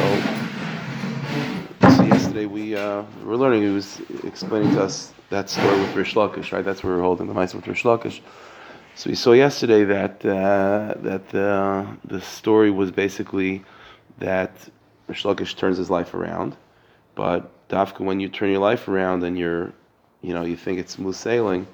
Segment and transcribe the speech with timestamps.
[0.00, 0.06] So,
[1.90, 3.62] so yesterday we uh, were learning.
[3.64, 6.64] He was explaining to us that story with Rish Lakish, right?
[6.64, 8.20] That's where we're holding the mice with Rish Lakish.
[8.94, 13.62] So we saw yesterday that uh, that uh, the story was basically
[14.20, 14.52] that
[15.06, 16.56] Rish Lakish turns his life around,
[17.14, 19.70] but Dafka, when you turn your life around and you're,
[20.22, 21.66] you know, you think it's smooth sailing,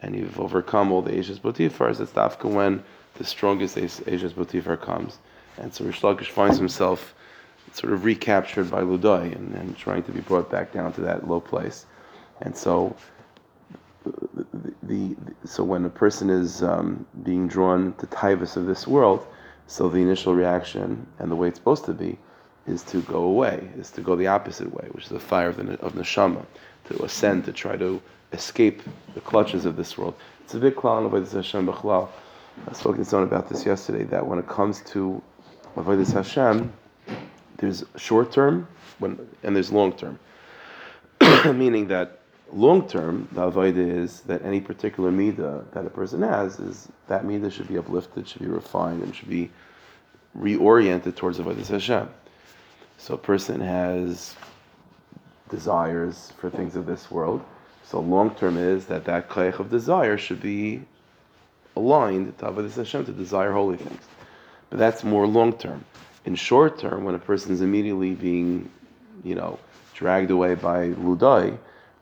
[0.00, 2.82] and you've overcome all the Asia's Botifars, it's Dafka when
[3.16, 5.18] the strongest Asia's Botifar comes.
[5.58, 7.14] And so Rish Lakish finds himself
[7.76, 11.28] sort of recaptured by Ludai and, and trying to be brought back down to that
[11.28, 11.84] low place.
[12.40, 12.96] And so
[14.04, 19.26] the, the, so when a person is um, being drawn to tivus of this world,
[19.66, 22.18] so the initial reaction and the way it's supposed to be
[22.66, 25.56] is to go away, is to go the opposite way, which is the fire of,
[25.56, 26.46] the, of neshama,
[26.86, 28.00] to ascend, to try to
[28.32, 28.82] escape
[29.14, 30.14] the clutches of this world.
[30.44, 32.08] It's a big klal of Hashem b'chlal.
[32.66, 34.04] I was talking to someone about this yesterday.
[34.04, 35.22] That when it comes to
[35.76, 36.72] avodas Hashem,
[37.58, 38.66] there's short term
[38.98, 40.18] when and there's long term.
[41.56, 42.20] Meaning that
[42.52, 47.24] long term, the avodah is that any particular midah that a person has is that
[47.24, 49.50] midah should be uplifted, should be refined, and should be
[50.38, 52.08] reoriented towards avodas Hashem.
[52.98, 54.34] So a person has
[55.48, 57.44] desires for things of this world.
[57.84, 60.82] So long term is that that kaych of desire should be
[61.76, 64.02] aligned to avodas Hashem to desire holy things.
[64.70, 65.84] But that's more long term.
[66.26, 68.68] In short term, when a person is immediately being,
[69.24, 69.58] you know,
[69.94, 71.56] dragged away by ludai,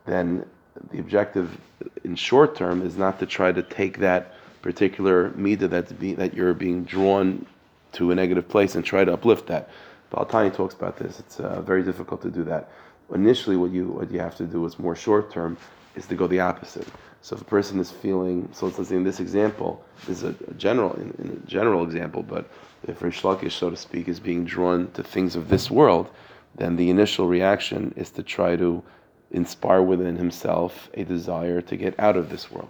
[0.05, 0.45] then
[0.91, 1.57] the objective
[2.03, 6.33] in short term is not to try to take that particular midah that's be, that
[6.33, 7.45] you're being drawn
[7.93, 9.69] to a negative place and try to uplift that.
[10.09, 11.19] Baal HaTanya talks about this.
[11.19, 12.69] It's uh, very difficult to do that.
[13.13, 15.57] Initially, what you what you have to do is more short term,
[15.95, 16.87] is to go the opposite.
[17.21, 20.35] So if a person is feeling, so let's say in this example, this is a,
[20.47, 22.49] a general, in, in, a general example, but
[22.87, 26.09] if Rish Lakish, so to speak, is being drawn to things of this world,
[26.55, 28.83] then the initial reaction is to try to
[29.31, 32.69] inspire within himself a desire to get out of this world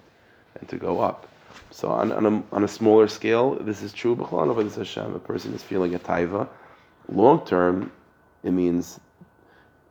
[0.59, 1.27] and to go up.
[1.71, 4.15] So on, on, a, on a smaller scale, this is true.
[4.15, 6.47] Hashem, a person is feeling a taiva.
[7.09, 7.91] Long term,
[8.43, 8.99] it means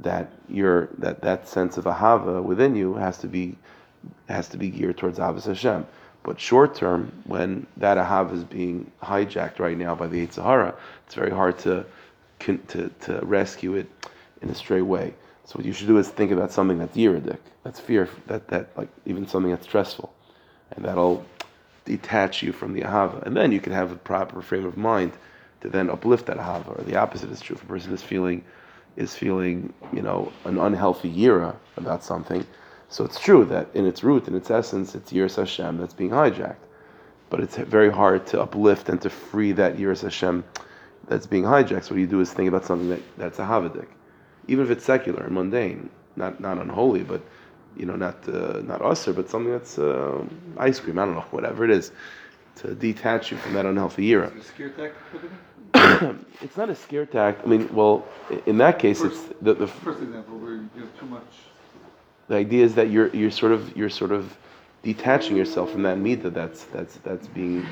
[0.00, 3.56] that your that that sense of ahava within you has to be
[4.28, 5.86] has to be geared towards Ahavas Hashem.
[6.22, 10.74] But short term, when that ahava is being hijacked right now by the Sahara,
[11.06, 11.84] it's very hard to,
[12.40, 13.90] to to rescue it
[14.40, 15.14] in a straight way.
[15.44, 18.76] So what you should do is think about something that's yiridik, that's fear, that that
[18.76, 20.12] like even something that's stressful,
[20.70, 21.24] and that'll
[21.84, 25.12] detach you from the ahava, and then you can have a proper frame of mind
[25.60, 26.78] to then uplift that ahava.
[26.78, 27.56] Or the opposite is true.
[27.56, 28.44] If a person is feeling
[28.96, 32.46] is feeling, you know, an unhealthy yira about something,
[32.88, 36.10] so it's true that in its root, in its essence, it's Yiras Hashem that's being
[36.10, 36.62] hijacked.
[37.28, 40.44] But it's very hard to uplift and to free that Yiras Hashem
[41.08, 41.84] that's being hijacked.
[41.84, 43.88] So what you do is think about something that, that's a Havadik.
[44.46, 47.20] Even if it's secular and mundane, not, not unholy, but
[47.76, 50.22] you know, not uh, not usher, but something that's uh,
[50.58, 50.96] ice cream.
[50.96, 51.90] I don't know, whatever it is,
[52.56, 54.30] to detach you from that unhealthy yira.
[56.40, 57.46] it's not a scare tactic.
[57.46, 58.06] I mean, well,
[58.46, 61.22] in that case, first, it's the, the first example where you have too much.
[62.28, 64.36] The idea is that you're you're sort of you're sort of
[64.82, 67.66] detaching yourself from that midah that's that's that's being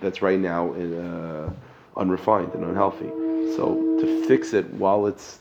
[0.00, 1.52] that's right now in, uh,
[1.96, 3.08] unrefined and unhealthy.
[3.56, 5.40] So to fix it while it's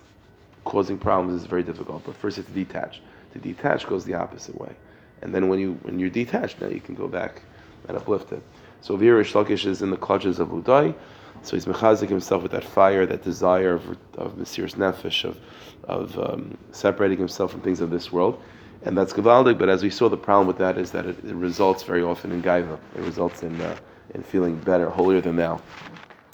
[0.66, 2.03] causing problems is very difficult.
[2.06, 3.01] But first, it's to detach.
[3.34, 4.75] To detach goes the opposite way,
[5.22, 7.44] and then when you when you're detached, now you can go back
[7.88, 8.41] and uplift it.
[8.81, 10.96] So Virish Lakish is in the clutches of Udai.
[11.41, 15.39] So he's mechazik himself with that fire, that desire of, of Mesiras Nefesh, of,
[15.85, 18.41] of um, separating himself from things of this world.
[18.83, 21.35] And that's Gavaldik, but as we saw, the problem with that is that it, it
[21.35, 22.77] results very often in Gaiva.
[22.95, 23.77] It results in, uh,
[24.13, 25.61] in feeling better, holier than thou.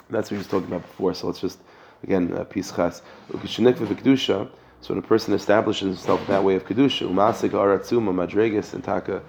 [0.09, 1.59] That's what he was talking about before, so let's just,
[2.03, 3.01] again, uh, Pischas.
[4.81, 9.23] So when a person establishes himself that way of Kedusha, Umasig Aratzuma, Madregas, and Taka,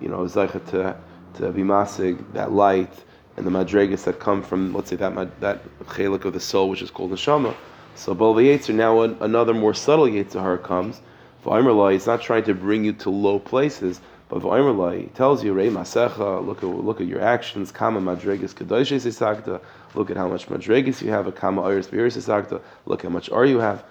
[0.00, 0.96] you know, Zaycha to,
[1.34, 2.92] to be Masig, that light,
[3.38, 6.82] and the madregas that come from, let's say, that that chelik of the soul, which
[6.82, 7.54] is called neshama.
[7.94, 11.00] So Bal Yetzer, now an, another more subtle Yetzirah comes.
[11.44, 15.68] V'aymerlai, it's not trying to bring you to low places, but V'aymerlai tells you, Rei
[15.68, 19.60] Masecha, look at, look at your actions, Kama madregas Kedoishes Isakta,
[19.94, 23.30] look at how much madregas you have, a Kama Ayers Beers Isakta, look how much
[23.30, 23.84] are you have.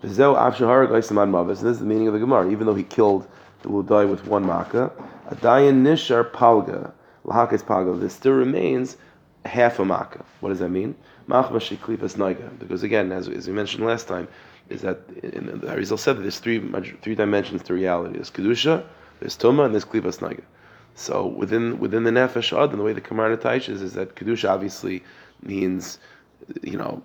[0.00, 2.50] This is the meaning of the Gemara.
[2.50, 3.26] Even though he killed
[3.60, 4.90] the Ludai with one makkah,
[5.28, 6.92] Adayan Nishar Palga,
[7.24, 8.96] Lahakis Pago, there still remains
[9.44, 10.24] half a makkah.
[10.40, 10.94] What does that mean?
[11.26, 14.26] Because again, as, as we mentioned last time,
[14.68, 16.60] is that in, the Arizal said that there's three
[17.02, 18.14] three dimensions to reality.
[18.14, 18.84] There's kedusha,
[19.20, 20.42] there's tuma, and there's klipas naga.
[20.94, 24.48] So within within the nefesh ad, and the way the Kamarna teaches is that kedusha
[24.48, 25.04] obviously
[25.42, 25.98] means
[26.62, 27.02] you know,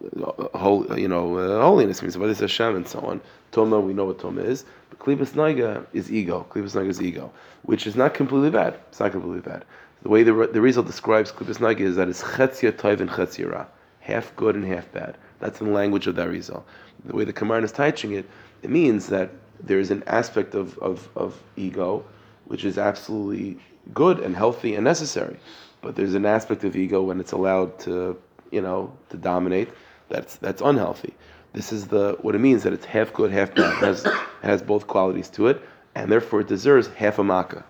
[0.54, 3.22] whole, you know, uh, holiness means what is Hashem and so on.
[3.52, 4.66] Toma, we know what Toma is.
[4.90, 6.46] But Klibas Naiga is ego.
[6.50, 7.32] Klibas Naiga is ego,
[7.64, 8.80] which is not completely bad.
[8.90, 9.66] It's not completely bad.
[10.06, 13.52] The way the, the Arizal describes Klibas Naiga is that it's Chetzia Toiv and Chetzia
[13.52, 13.66] Ra.
[14.02, 15.18] Half good and half bad.
[15.40, 16.62] That's the language of that Arizal.
[17.06, 18.30] The way the Kamarna is teaching it,
[18.62, 22.06] it means that there is an aspect of, of, of ego
[22.46, 23.58] which is absolutely
[23.96, 25.40] good and healthy and necessary.
[25.82, 28.16] But there's an aspect of ego when it's allowed to,
[28.52, 29.70] you know, to dominate.
[30.10, 31.16] That's that's unhealthy.
[31.54, 33.74] This is the what it means that it's half good, half bad.
[33.82, 34.14] It has, it
[34.44, 35.64] has both qualities to it,
[35.96, 37.66] and therefore it deserves half a makkah,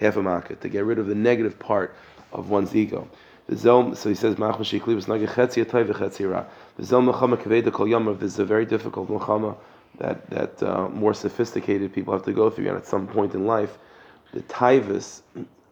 [0.00, 1.94] half a makkah to get rid of the negative part
[2.32, 3.08] of one's ego.
[3.56, 4.52] So he says, This
[8.32, 9.56] is a very difficult milchama
[9.98, 13.46] that that uh, more sophisticated people have to go through, and at some point in
[13.46, 13.78] life,
[14.32, 15.22] the taivas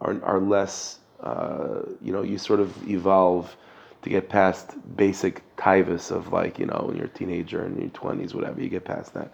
[0.01, 0.99] are are less.
[1.21, 3.57] Uh, you know, you sort of evolve
[4.03, 7.89] to get past basic taivas of like, you know, when you're a teenager and your
[7.89, 9.33] 20s, whatever, you get past that.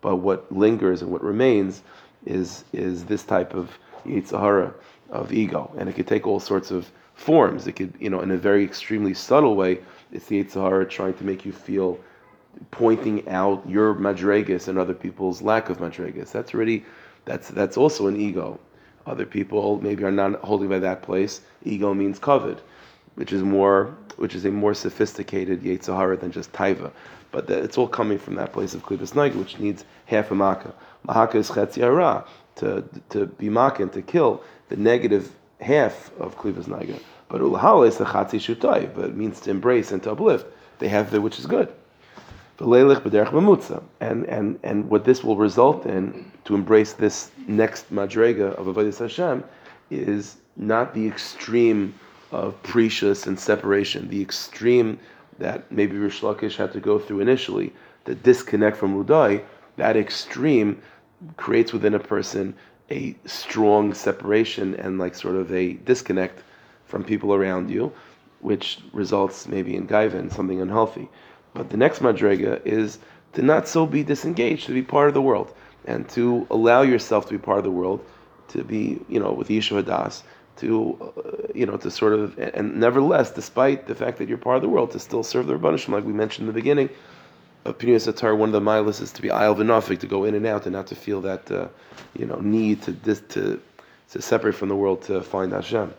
[0.00, 1.82] But what lingers and what remains
[2.24, 4.72] is is this type of yitzhara
[5.10, 7.66] of ego, and it could take all sorts of forms.
[7.66, 9.80] It could, you know, in a very extremely subtle way,
[10.12, 11.98] it's the yitzhara trying to make you feel,
[12.70, 16.30] pointing out your madregas and other people's lack of madregas.
[16.32, 16.84] That's already,
[17.24, 18.58] that's that's also an ego.
[19.06, 21.42] Other people maybe are not holding by that place.
[21.64, 22.62] Ego means covet
[23.14, 26.90] which is more, which is a more sophisticated Yetzirah than just Taiva.
[27.30, 30.34] But that, it's all coming from that place of Klibas Naga, which needs half a
[30.34, 30.74] Makkah.
[31.06, 36.98] Mahaka is Chetziara, to, to be and to kill the negative half of Klibas Naga.
[37.28, 40.46] But Ulahal is the Chatzi Shutai, but it means to embrace and to uplift.
[40.78, 41.72] They have the, which is good.
[42.60, 48.96] And, and, and what this will result in, to embrace this next madrega of Avodah
[48.96, 49.42] Hashem,
[49.90, 51.94] is not the extreme
[52.30, 54.98] of prishus and separation, the extreme
[55.38, 57.72] that maybe Rish Lakish had to go through initially,
[58.04, 59.42] the disconnect from Ludai,
[59.76, 60.80] that extreme
[61.36, 62.54] creates within a person
[62.90, 66.42] a strong separation and like sort of a disconnect
[66.84, 67.92] from people around you,
[68.40, 71.08] which results maybe in gaiva something unhealthy.
[71.54, 72.98] But the next madrega is
[73.32, 75.54] to not so be disengaged, to be part of the world,
[75.86, 78.04] and to allow yourself to be part of the world,
[78.48, 80.22] to be, you know, with Yeshua Das,
[80.56, 84.56] to, uh, you know, to sort of, and nevertheless, despite the fact that you're part
[84.56, 86.90] of the world, to still serve the Rabbanishim, like we mentioned in the beginning,
[87.64, 90.46] opinion Satar, one of the milas is to be ayal v'nafik, to go in and
[90.46, 91.68] out, and not to feel that, uh,
[92.16, 93.60] you know, need to, dis, to
[94.10, 95.92] to separate from the world to find Hashem.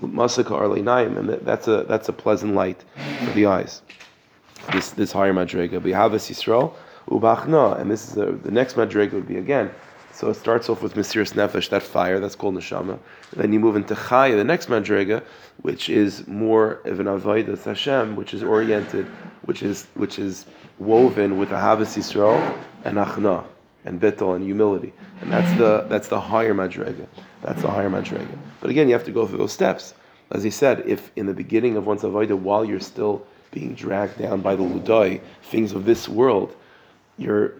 [0.00, 2.82] Masaka arleinayim, and that's a that's a pleasant light
[3.24, 3.82] for the eyes.
[4.72, 6.74] This this higher madrega, bihavas Yisrael
[7.08, 9.70] ubachna, and this is a, the next madrega would be again
[10.12, 12.98] so it starts off with Mesiras Nefesh, that fire, that's called Neshama.
[13.34, 15.22] Then you move into Chaya, the next Madrega,
[15.62, 19.06] which is more of an Avodah Hashem, which is oriented,
[19.42, 20.46] which is which is
[20.78, 23.44] woven with Ahavas Yisrael and Achna
[23.84, 24.92] and Bittel and humility.
[25.20, 27.06] And that's the that's the higher Madrega.
[27.42, 28.36] That's the higher Madrega.
[28.60, 29.94] But again, you have to go through those steps.
[30.32, 34.18] As he said, if in the beginning of one's Avodah, while you're still being dragged
[34.18, 36.54] down by the Ludai, things of this world,
[37.18, 37.54] you're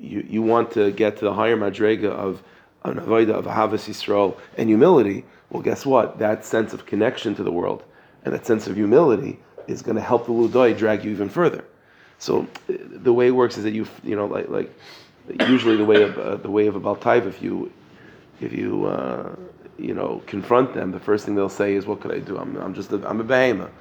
[0.00, 2.42] you, you want to get to the higher madrega of
[2.84, 6.18] an avodah of Havas Yisrael and humility, well, guess what?
[6.18, 7.84] That sense of connection to the world
[8.24, 11.64] and that sense of humility is going to help the Ludoi drag you even further.
[12.18, 14.70] So the way it works is that you, you know, like, like
[15.48, 17.72] usually the way of uh, the way of a Baltaiv, if you,
[18.40, 19.34] if you, uh,
[19.78, 22.38] you know, confront them, the first thing they'll say is, "What could I do?
[22.38, 23.72] I'm, I'm just, a, I'm a behemoth."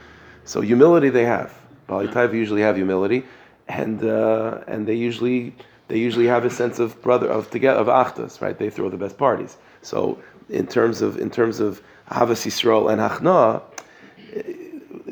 [0.46, 1.54] So humility they have.
[1.88, 3.24] Baltaiv usually have humility,
[3.68, 5.54] and uh, and they usually
[5.88, 8.58] they usually have a sense of brother of together of achdas, right?
[8.58, 9.58] They throw the best parties.
[9.82, 10.20] So
[10.50, 13.62] in terms of in terms of Havas Yisrael and Hachna,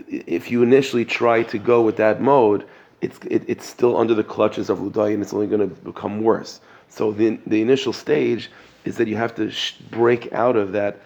[0.07, 2.65] if you initially try to go with that mode,
[3.01, 6.21] it's it, it's still under the clutches of Ludai and it's only going to become
[6.21, 6.61] worse.
[6.89, 8.49] So the the initial stage
[8.85, 11.01] is that you have to sh- break out of that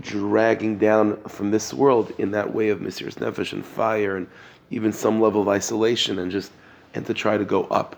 [0.00, 4.26] dragging down from this world in that way of Mesiras Nefesh and fire and
[4.70, 6.52] even some level of isolation and just
[6.94, 7.96] and to try to go up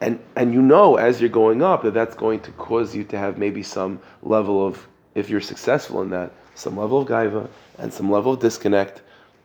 [0.00, 3.18] and and you know as you're going up that that's going to cause you to
[3.18, 7.92] have maybe some level of if you're successful in that some level of gaiva and
[7.92, 9.02] some level of disconnect.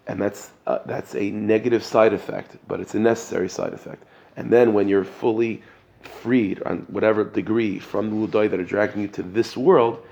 [0.08, 4.04] And that's uh, that's a negative side effect but it's a necessary side effect.
[4.36, 5.62] And then when you're fully
[6.02, 10.04] freed on whatever degree from the ludai that are dragging you to this world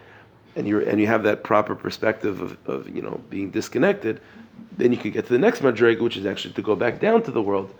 [0.56, 4.22] and you and you have that proper perspective of, of you know being disconnected
[4.78, 7.24] then you can get to the next madrega which is actually to go back down
[7.24, 7.74] to the world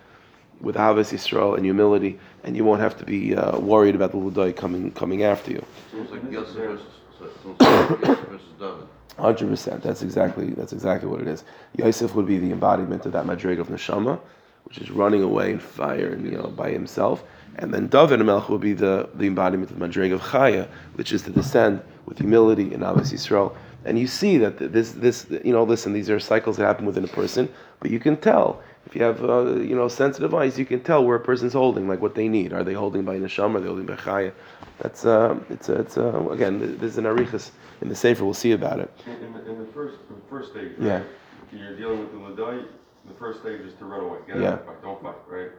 [0.62, 4.18] with Havas Yisrael and humility, and you won't have to be uh, worried about the
[4.18, 5.66] Ludai coming coming after you.
[5.92, 6.80] So it's like Yosef,
[7.20, 8.88] versus David.
[9.18, 9.84] Hundred percent.
[9.84, 11.44] That's exactly that's exactly what it is.
[11.78, 14.20] Yosef would be the embodiment of that madrig of neshama,
[14.64, 17.24] which is running away in fire and you know by himself.
[17.58, 21.12] And then David Melech would be the, the embodiment of the madrig of chaya, which
[21.12, 23.54] is to descend with humility in Ahavas Yisrael.
[23.84, 27.04] And you see that this this you know listen these are cycles that happen within
[27.04, 27.50] a person,
[27.82, 31.04] but you can tell if you have uh, you know sensitive eyes, you can tell
[31.06, 32.54] where a person's holding, like what they need.
[32.54, 33.56] Are they holding by neshama?
[33.56, 34.32] Are they holding by chaya?
[34.80, 38.24] That's uh, it's a, it's a, again there's an arichas in the sefer.
[38.24, 38.92] We'll see about it.
[39.06, 40.88] In, in, the, in the first in the first stage, right?
[40.88, 41.04] Yeah.
[41.52, 42.66] You're dealing with the ladai.
[43.08, 44.20] The first stage is to run away.
[44.28, 44.54] Get out Yeah.
[44.54, 44.82] of the fight.
[44.84, 45.16] Don't fight.
[45.28, 45.50] Right.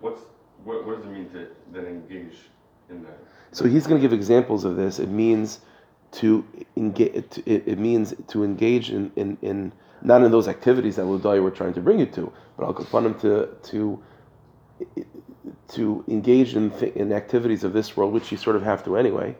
[0.00, 0.22] What's
[0.64, 2.36] what, what does it mean to then engage
[2.90, 3.18] in that?
[3.52, 4.98] So he's going to give examples of this.
[4.98, 5.60] It means
[6.12, 6.44] to
[6.76, 7.14] engage.
[7.46, 9.72] It, it means to engage in, in, in
[10.02, 13.06] not in those activities that Ludai were trying to bring you to, but I'll confront
[13.06, 14.02] him to to
[15.68, 19.36] to engage in in activities of this world, which you sort of have to anyway,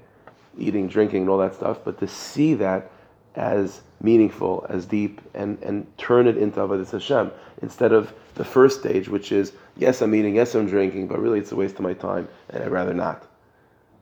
[0.58, 1.78] eating, drinking, and all that stuff.
[1.84, 2.90] But to see that
[3.34, 7.30] as meaningful, as deep, and and turn it into avodas Hashem
[7.62, 11.38] instead of the first stage, which is yes, I'm eating, yes, I'm drinking, but really
[11.38, 13.26] it's a waste of my time, and I'd rather not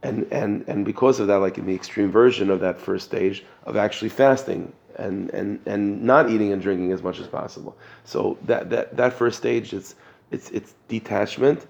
[0.05, 3.45] and and and because of that, like in the extreme version of that first stage
[3.65, 7.77] of actually fasting and and and not eating and drinking as much as possible.
[8.05, 9.95] So that that that first stage, it's
[10.31, 11.67] it's it's detachment,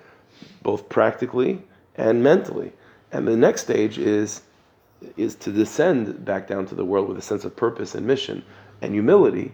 [0.62, 1.62] both practically
[1.97, 2.73] and mentally.
[3.12, 4.43] And the next stage is
[5.17, 8.43] is to descend back down to the world with a sense of purpose and mission
[8.83, 9.53] and humility,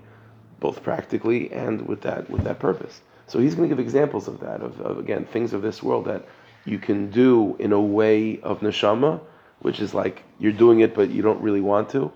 [0.59, 3.03] both practically and with that with that purpose.
[3.27, 6.07] So he's going to give examples of that, of, of again things of this world
[6.07, 6.25] that
[6.65, 9.21] you can do in a way of neshama,
[9.61, 12.13] which is like you're doing it but you don't really want to.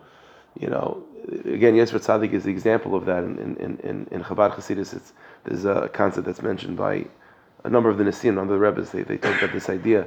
[0.58, 1.04] You know,
[1.44, 4.94] again, Yosef HaTzaddik is the example of that in in in, in Chabad Hasidus.
[4.94, 5.12] It's
[5.44, 7.06] there's a concept that's mentioned by
[7.64, 8.90] a number of the Nisim, under the Rebbe's.
[8.90, 10.06] They they talk about this idea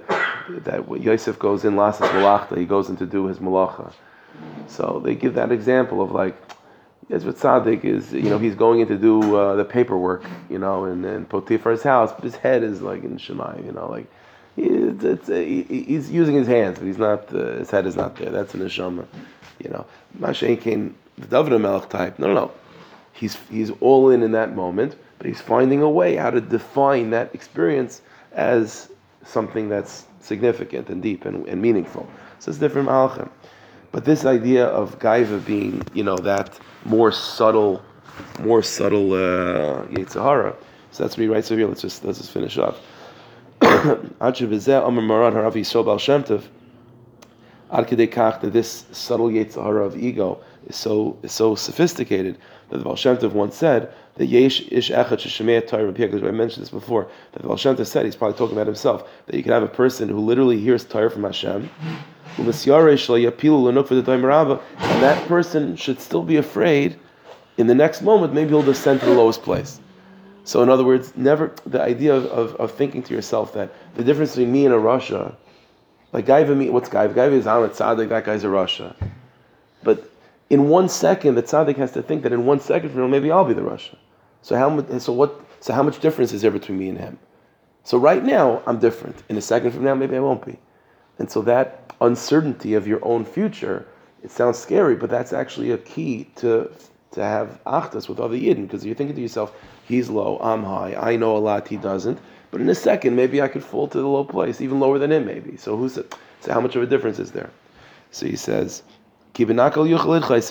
[0.49, 3.91] that when Yosef goes in Lasas Malachta, he goes in to do his malacha.
[4.67, 6.35] So they give that example of like.
[7.09, 10.83] Yosef HaTzaddik is, you know, he's going in to do uh, the paperwork, you know,
[10.83, 14.11] in, in Potiphar's house, but his head is like in Shemai, you know, like
[14.57, 17.33] it's, it's, uh, he, he's using his hands, but he's not.
[17.33, 18.31] Uh, his head is not there.
[18.31, 19.05] That's an neshama,
[19.63, 19.85] you know.
[20.19, 22.19] Mashen the David Melech type.
[22.19, 22.51] No, no, no.
[23.13, 27.11] He's he's all in in that moment, but he's finding a way how to define
[27.11, 28.01] that experience
[28.33, 28.89] as
[29.23, 32.07] something that's significant and deep and, and meaningful.
[32.39, 33.29] So it's different malachim.
[33.91, 37.81] But this idea of gaiva being, you know, that more subtle,
[38.39, 40.55] more subtle uh, Yetzirah.
[40.91, 41.67] So that's he writes over here.
[41.67, 42.79] Let's just let's just finish off.
[44.21, 46.43] Ad shebezeh Amar Maran Yisrael Baal Shem Tov,
[47.69, 53.17] that this subtle Yetzirah of ego is so is so sophisticated that the Baal Shem
[53.17, 57.07] Tov once said that Yesh Ish Echad Sheshemei Torah because I mentioned this before.
[57.33, 59.61] That the Baal Shem Tov said he's probably talking about himself that you can have
[59.61, 61.69] a person who literally hears Torah from Hashem,
[62.37, 62.47] and
[65.03, 66.99] that person should still be afraid.
[67.57, 69.79] In the next moment, maybe he'll descend to the lowest place.
[70.47, 74.03] So, in other words, never the idea of, of, of thinking to yourself that the
[74.05, 75.35] difference between me and a rasha,
[76.13, 77.13] like Gaiva, what's Gaiva?
[77.13, 78.95] Gaiva is Ahmed Tzaddik, that guy's a rasha.
[79.83, 80.09] But
[80.49, 83.29] in one second, the Tzaddik has to think that in one second from now, maybe
[83.29, 83.97] I'll be the rasha.
[84.41, 84.87] So how much?
[85.01, 85.37] So what?
[85.59, 87.19] So how much difference is there between me and him?
[87.83, 89.23] So right now, I'm different.
[89.27, 90.57] In a second from now, maybe I won't be.
[91.19, 93.85] And so that uncertainty of your own future,
[94.23, 96.71] it sounds scary, but that's actually a key to
[97.11, 99.53] to have achtas with other yidden because you're thinking to yourself,
[99.85, 102.19] he's low, I'm high, I know a lot, he doesn't.
[102.51, 105.11] But in a second, maybe I could fall to the low place, even lower than
[105.11, 105.57] him, maybe.
[105.57, 105.95] So who's?
[105.95, 107.49] So how much of a difference is there?
[108.11, 108.83] So he says.
[109.39, 109.45] It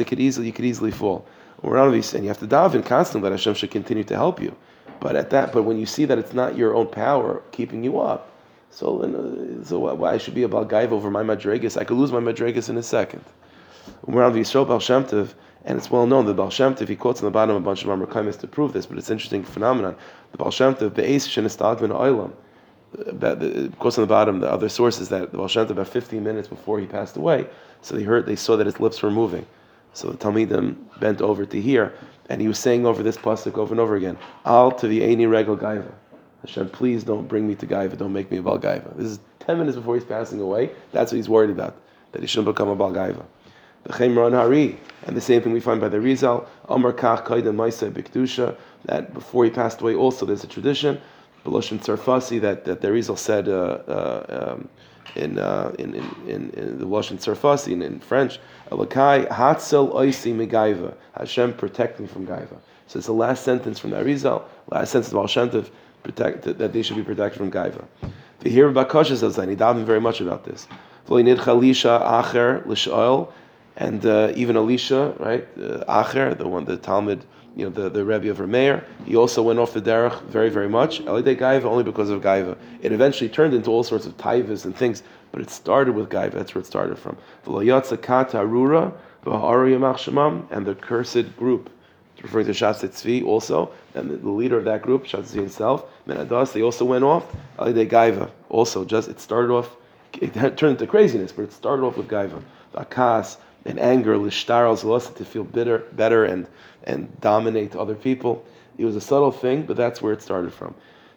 [0.06, 1.26] could easily, you could easily fall.
[1.64, 4.54] Around these, and you have to daven constantly that Hashem should continue to help you.
[5.00, 7.98] But at that, but when you see that it's not your own power keeping you
[7.98, 8.30] up,
[8.70, 11.80] so uh, so why- should be a balgaiv over my madregas?
[11.80, 13.24] I could lose my madregas in a second.
[14.06, 15.06] Baal Shem
[15.64, 17.88] and it's well known that Baal Shem he quotes on the bottom a bunch of
[17.88, 19.96] Mamre to prove this, but it's an interesting phenomenon.
[20.32, 22.32] The Baal Shem Tov, Be'ez Shenistalg Ben Oilam,
[22.94, 26.48] of course on the bottom the other sources that the Baal Shem about 15 minutes
[26.48, 27.46] before he passed away,
[27.82, 29.44] so they heard they saw that his lips were moving.
[29.92, 31.94] So the Talmidim bent over to hear,
[32.28, 35.28] and he was saying over this pasuk over and over again, Al to the Eini
[35.28, 35.92] Regel Gaiva.
[36.42, 38.96] Hashem, please don't bring me to Gaiva, don't make me a Baal Gaiva.
[38.96, 40.70] This is 10 minutes before he's passing away.
[40.92, 41.76] That's what he's worried about,
[42.12, 43.24] that he shouldn't become a Baal Gaiva.
[43.90, 48.56] Hari, and the same thing we find by the Arizal, Amar Kach Kaida Maisa Bikdusha,
[48.84, 51.00] that before he passed away also there's a tradition,
[51.44, 53.52] Beloshin Sarfasi, that, that the Arizal said uh,
[53.86, 54.68] uh, um,
[55.14, 58.40] in, uh, in, in, in, in the Loshin Sarfasi, in, in French,
[58.70, 62.58] Alakai Hatzel Oisi Megaiva, Hashem protect me from Gaiva.
[62.88, 65.64] So it's the last sentence from the Arizal, last sentence of Al
[66.02, 67.84] protect, that, they should be protected from Gaiva.
[68.40, 70.68] The here Bakosha says, and he davened very much about this.
[73.76, 78.04] And uh, even Elisha, right, uh, Acher, the one, the Talmud, you know, the, the
[78.04, 81.02] Rebbe of Rameir, he also went off the derech very, very much.
[81.02, 82.56] Elidei Gaiva only because of Gaiva.
[82.82, 86.32] It eventually turned into all sorts of taivas and things, but it started with Gaiva.
[86.32, 87.18] That's where it started from.
[87.46, 87.56] And
[90.66, 91.70] the cursed group
[92.22, 96.52] referring to Shabtai Tzvi also, and the, leader of that group, Shabtai Tzvi himself, Menadas,
[96.52, 97.24] they also went off.
[97.58, 99.76] Ali de Gaiva, also, just it started off,
[100.20, 102.42] it turned into craziness, but it started off with Gaiva.
[102.74, 106.46] Akas and anger, Lishtar al to feel bitter, better and
[106.84, 108.44] and dominate other people.
[108.78, 110.74] It was a subtle thing, but that's where it started from.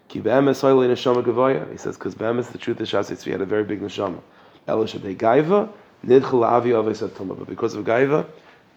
[0.07, 4.19] He says, because be'emes, the truth is Shabtai Tzvi had a very big neshama.
[4.65, 4.85] But
[7.47, 8.25] because of Gaiva,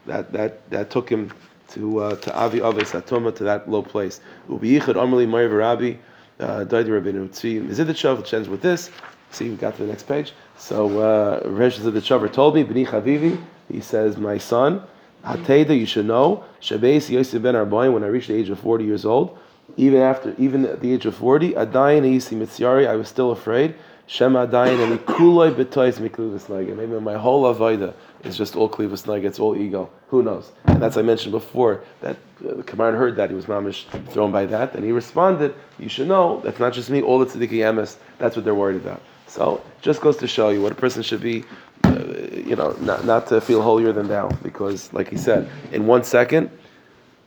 [0.07, 1.33] that, that, that took him
[1.71, 4.21] to uh, to Avi Aves Atoma to that low place.
[4.49, 5.97] Ubi Yichud Amrli Meir Rabbi
[6.39, 8.91] Daidi Rabbeinu Tzvi Miziditchav, which ends with this.
[9.31, 10.35] See, we got to the next page.
[10.59, 14.83] So uh, Resh Ziditchaver told me, B'ni Chavivi, he says, my son,
[15.25, 18.85] Hateda, you should know, Shabeis Yosef ben Arbaim, when I reached the age of 40
[18.85, 19.39] years old,
[19.77, 23.75] even after, even at the age of 40, Adayin Yisi Mitziari, I was still afraid.
[24.07, 29.25] Shem Adayin and Kuloi Betois Mikluvus Maybe my whole avoida is just all klivus nag,
[29.25, 29.89] it's all ego.
[30.09, 30.53] Who knows?
[30.67, 34.75] And that's I mentioned before that uh, heard that he was mamish thrown by that,
[34.75, 37.01] and he responded, "You should know that's not just me.
[37.01, 37.97] All the tzaddikim emes.
[38.19, 41.23] That's what they're worried about." So just goes to show you what a person should
[41.23, 41.45] be.
[41.85, 42.22] Uh,
[42.53, 46.05] you know, not, not to feel holier than thou, because, like he said, in one
[46.05, 46.51] second,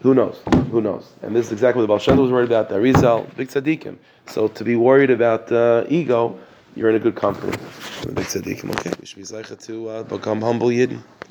[0.02, 0.40] who knows?
[0.70, 1.14] Who knows?
[1.24, 2.70] And this is exactly what Baal Shem was worried about.
[2.70, 3.98] The Arizal, big tzaddikim.
[4.28, 6.38] So to be worried about uh, ego,
[6.76, 7.54] you're in a good company.
[8.14, 8.70] Big tzaddikim.
[8.76, 11.02] Okay, we should be zeicha to uh, become humble yidden.